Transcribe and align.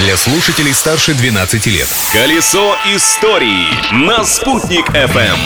для 0.00 0.16
слушателей 0.16 0.72
старше 0.72 1.12
12 1.12 1.66
лет. 1.66 1.86
Колесо 2.12 2.74
истории 2.94 3.66
на 3.92 4.24
«Спутник 4.24 4.88
FM. 4.88 5.36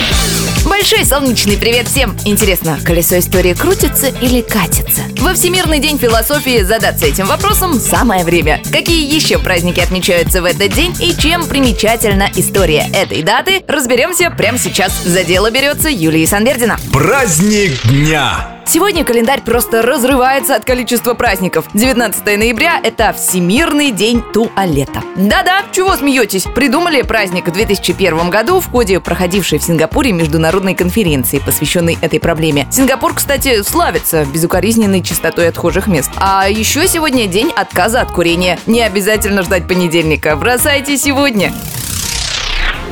Большой 0.65 1.03
солнечный 1.05 1.57
привет 1.57 1.87
всем! 1.87 2.17
Интересно, 2.23 2.79
колесо 2.85 3.19
истории 3.19 3.53
крутится 3.53 4.07
или 4.07 4.41
катится? 4.41 5.01
Во 5.19 5.33
Всемирный 5.33 5.79
день 5.79 5.99
философии 5.99 6.63
задаться 6.63 7.05
этим 7.05 7.25
вопросом 7.25 7.79
самое 7.79 8.23
время. 8.23 8.63
Какие 8.71 9.13
еще 9.13 9.39
праздники 9.39 9.81
отмечаются 9.81 10.41
в 10.41 10.45
этот 10.45 10.73
день 10.73 10.95
и 11.01 11.13
чем 11.15 11.45
примечательна 11.47 12.29
история 12.35 12.89
этой 12.93 13.23
даты, 13.23 13.61
разберемся 13.67 14.31
прямо 14.31 14.57
сейчас. 14.57 14.93
За 15.03 15.25
дело 15.25 15.51
берется 15.51 15.89
Юлия 15.89 16.25
Санвердина. 16.25 16.79
Праздник 16.93 17.85
дня! 17.87 18.54
Сегодня 18.67 19.05
календарь 19.05 19.41
просто 19.41 19.83
разрывается 19.83 20.55
от 20.55 20.65
количества 20.65 21.13
праздников. 21.13 21.65
19 21.73 22.25
ноября– 22.25 22.79
это 22.83 23.13
Всемирный 23.13 23.91
день 23.91 24.23
туалета. 24.33 25.03
Да-да, 25.15 25.61
чего 25.71 25.95
смеетесь? 25.95 26.43
Придумали 26.43 27.03
праздник 27.03 27.47
в 27.47 27.51
2001 27.51 28.29
году 28.31 28.59
в 28.59 28.71
ходе 28.71 28.99
проходившей 28.99 29.59
в 29.59 29.63
Сингапуре 29.63 30.11
международной 30.13 30.73
конференции, 30.73 31.37
посвященной 31.37 31.97
этой 32.01 32.19
проблеме. 32.19 32.67
Сингапур, 32.71 33.13
кстати, 33.13 33.61
славится 33.61 34.25
безукоризненной 34.25 35.01
чистотой 35.03 35.47
отхожих 35.47 35.85
мест. 35.85 36.09
А 36.17 36.49
еще 36.49 36.87
сегодня 36.87 37.27
день 37.27 37.51
отказа 37.55 38.01
от 38.01 38.11
курения. 38.11 38.57
Не 38.65 38.81
обязательно 38.81 39.43
ждать 39.43 39.67
понедельника. 39.67 40.35
Бросайте 40.35 40.97
сегодня. 40.97 41.53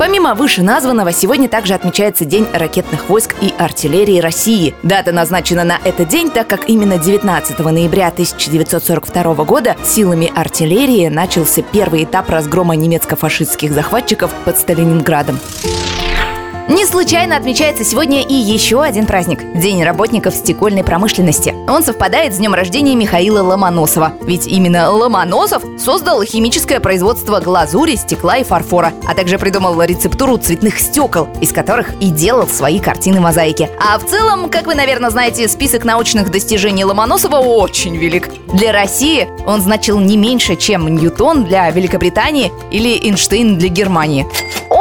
Помимо 0.05 0.33
вышеназванного, 0.35 1.13
сегодня 1.13 1.47
также 1.47 1.73
отмечается 1.75 2.25
День 2.25 2.45
ракетных 2.53 3.07
войск 3.07 3.35
и 3.39 3.53
артиллерии 3.57 4.19
России. 4.19 4.75
Дата 4.83 5.13
назначена 5.13 5.63
на 5.63 5.79
этот 5.81 6.09
день, 6.09 6.29
так 6.29 6.45
как 6.45 6.67
именно 6.67 6.97
19 6.97 7.57
ноября 7.59 8.09
1942 8.09 9.45
года 9.45 9.77
силами 9.85 10.29
артиллерии 10.35 11.07
начался 11.07 11.61
первый 11.61 12.03
этап 12.03 12.29
разгрома 12.29 12.75
немецко-фашистских 12.75 13.71
захватчиков 13.71 14.29
под 14.43 14.57
Сталининградом. 14.57 15.39
Не 16.69 16.85
случайно 16.85 17.35
отмечается 17.35 17.83
сегодня 17.83 18.21
и 18.21 18.33
еще 18.33 18.81
один 18.81 19.05
праздник– 19.05 19.41
День 19.53 19.83
работников 19.83 20.33
стекольной 20.33 20.85
промышленности. 20.85 21.53
Он 21.67 21.83
совпадает 21.83 22.33
с 22.33 22.37
днем 22.37 22.53
рождения 22.53 22.95
Михаила 22.95 23.43
Ломоносова. 23.43 24.13
Ведь 24.21 24.47
именно 24.47 24.89
Ломоносов 24.89 25.61
создал 25.77 26.23
химическое 26.23 26.79
производство 26.79 27.41
глазури, 27.41 27.95
стекла 27.95 28.37
и 28.37 28.45
фарфора, 28.45 28.93
а 29.05 29.13
также 29.13 29.37
придумал 29.37 29.81
рецептуру 29.81 30.37
цветных 30.37 30.79
стекол, 30.79 31.27
из 31.41 31.51
которых 31.51 32.01
и 32.01 32.09
делал 32.09 32.47
свои 32.47 32.79
картины-мозаики. 32.79 33.69
А 33.77 33.99
в 33.99 34.05
целом, 34.05 34.49
как 34.49 34.65
вы, 34.65 34.75
наверное, 34.75 35.09
знаете, 35.09 35.49
список 35.49 35.83
научных 35.83 36.31
достижений 36.31 36.85
Ломоносова 36.85 37.37
очень 37.39 37.97
велик. 37.97 38.29
Для 38.53 38.71
России 38.71 39.27
он 39.45 39.61
значил 39.61 39.99
не 39.99 40.15
меньше, 40.15 40.55
чем 40.55 40.87
Ньютон 40.87 41.43
для 41.43 41.69
Великобритании 41.71 42.53
или 42.71 43.05
Эйнштейн 43.05 43.57
для 43.57 43.67
Германии. 43.67 44.25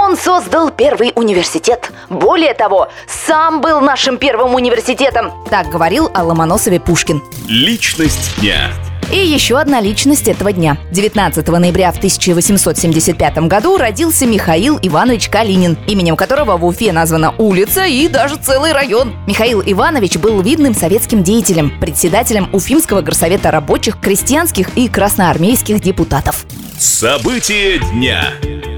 Он 0.04 0.16
создал 0.16 0.70
первый 0.70 1.12
университет. 1.14 1.92
Более 2.10 2.54
того, 2.54 2.88
сам 3.06 3.60
был 3.60 3.80
нашим 3.80 4.18
первым 4.18 4.52
университетом. 4.56 5.30
Так 5.48 5.68
говорил 5.68 6.10
о 6.12 6.24
Ломоносове 6.24 6.80
Пушкин. 6.80 7.22
Личность 7.46 8.34
дня. 8.40 8.72
И 9.12 9.16
еще 9.16 9.60
одна 9.60 9.80
личность 9.80 10.26
этого 10.26 10.52
дня. 10.52 10.76
19 10.90 11.46
ноября 11.46 11.92
в 11.92 11.98
1875 11.98 13.38
году 13.46 13.76
родился 13.76 14.26
Михаил 14.26 14.76
Иванович 14.82 15.28
Калинин, 15.28 15.78
именем 15.86 16.16
которого 16.16 16.56
в 16.56 16.64
Уфе 16.64 16.90
названа 16.90 17.32
улица 17.38 17.84
и 17.84 18.08
даже 18.08 18.34
целый 18.36 18.72
район. 18.72 19.14
Михаил 19.28 19.62
Иванович 19.64 20.16
был 20.16 20.42
видным 20.42 20.74
советским 20.74 21.22
деятелем, 21.22 21.78
председателем 21.78 22.50
Уфимского 22.52 23.02
горсовета 23.02 23.52
рабочих, 23.52 24.00
крестьянских 24.00 24.76
и 24.76 24.88
красноармейских 24.88 25.80
депутатов. 25.80 26.44
События 26.76 27.78
дня. 27.92 28.24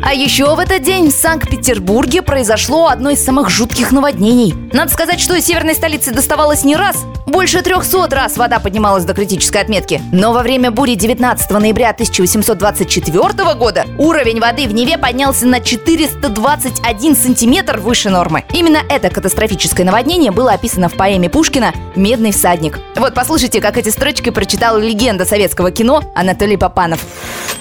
А 0.06 0.12
еще 0.12 0.54
в 0.54 0.58
этот 0.58 0.82
день 0.82 1.08
в 1.08 1.14
Санкт-Петербурге 1.14 2.20
произошло 2.20 2.88
одно 2.88 3.08
из 3.08 3.24
самых 3.24 3.48
жутких 3.48 3.90
наводнений. 3.90 4.54
Надо 4.70 4.92
сказать, 4.92 5.18
что 5.18 5.40
северной 5.40 5.74
столице 5.74 6.12
доставалось 6.12 6.62
не 6.62 6.76
раз. 6.76 7.06
Больше 7.24 7.62
300 7.62 8.14
раз 8.14 8.36
вода 8.36 8.58
поднималась 8.58 9.06
до 9.06 9.14
критической 9.14 9.62
отметки. 9.62 10.02
Но 10.12 10.34
во 10.34 10.42
время 10.42 10.70
бури 10.70 10.94
19 10.94 11.50
ноября 11.52 11.90
1824 11.90 13.54
года 13.54 13.86
уровень 13.96 14.40
воды 14.40 14.68
в 14.68 14.74
Неве 14.74 14.98
поднялся 14.98 15.46
на 15.46 15.60
421 15.60 17.16
сантиметр 17.16 17.78
выше 17.78 18.10
нормы. 18.10 18.44
Именно 18.52 18.80
это 18.90 19.08
катастрофическое 19.08 19.86
наводнение 19.86 20.32
было 20.32 20.52
описано 20.52 20.90
в 20.90 20.94
поэме 20.94 21.30
Пушкина 21.30 21.72
«Медный 21.96 22.32
всадник». 22.32 22.78
Вот 22.96 23.14
послушайте, 23.14 23.62
как 23.62 23.78
эти 23.78 23.88
строчки 23.88 24.28
прочитал 24.28 24.78
легенда 24.78 25.24
советского 25.24 25.70
кино 25.70 26.02
Анатолий 26.14 26.58
Попанов. 26.58 27.00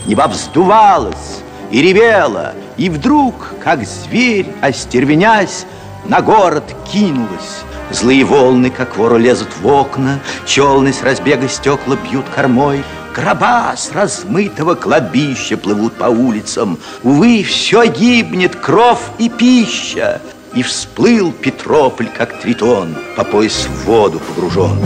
Небо 0.06 0.28
вздувалось, 0.28 1.32
и 1.73 1.81
ревела, 1.81 2.53
и 2.78 2.88
вдруг, 2.88 3.56
как 3.61 3.84
зверь, 3.84 4.45
остервенясь, 4.61 5.66
на 6.06 6.22
город 6.22 6.63
кинулась. 6.91 7.63
Злые 7.89 8.23
волны, 8.23 8.69
как 8.69 8.95
вору, 8.95 9.17
лезут 9.17 9.50
в 9.59 9.67
окна, 9.67 10.19
Челны 10.45 10.94
с 10.94 11.01
разбега 11.01 11.50
стекла 11.50 11.95
бьют 11.95 12.25
кормой, 12.33 12.83
Гроба 13.16 13.73
с 13.75 13.91
размытого 13.91 14.75
кладбища 14.75 15.57
плывут 15.57 15.94
по 15.94 16.06
улицам. 16.06 16.79
Увы, 17.03 17.44
все 17.44 17.85
гибнет, 17.85 18.56
кров 18.56 19.12
и 19.17 19.29
пища. 19.29 20.22
И 20.56 20.62
всплыл 20.62 21.31
Петрополь, 21.31 22.09
как 22.16 22.39
тритон, 22.39 22.95
По 23.16 23.23
пояс 23.23 23.67
в 23.67 23.85
воду 23.85 24.19
погружен. 24.19 24.79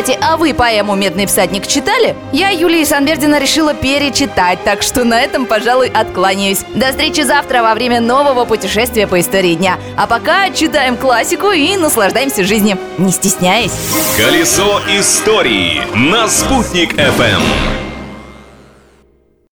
Кстати, 0.00 0.16
а 0.22 0.36
вы 0.36 0.54
поэму 0.54 0.94
«Медный 0.94 1.26
всадник» 1.26 1.66
читали? 1.66 2.14
Я 2.32 2.50
Юлии 2.50 2.84
Санбердина 2.84 3.40
решила 3.40 3.74
перечитать, 3.74 4.62
так 4.62 4.82
что 4.82 5.02
на 5.02 5.20
этом, 5.20 5.44
пожалуй, 5.44 5.88
откланяюсь. 5.88 6.60
До 6.76 6.90
встречи 6.90 7.22
завтра 7.22 7.64
во 7.64 7.74
время 7.74 8.00
нового 8.00 8.44
путешествия 8.44 9.08
по 9.08 9.18
истории 9.18 9.54
дня. 9.54 9.76
А 9.96 10.06
пока 10.06 10.50
читаем 10.50 10.96
классику 10.96 11.50
и 11.50 11.76
наслаждаемся 11.76 12.44
жизнью, 12.44 12.78
не 12.96 13.10
стесняясь. 13.10 13.72
Колесо 14.16 14.80
истории 14.88 15.82
на 15.96 16.28
«Спутник 16.28 16.94
FM. 16.94 17.87